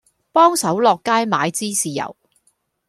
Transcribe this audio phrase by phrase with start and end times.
[0.31, 2.17] 幫手落街買支豉油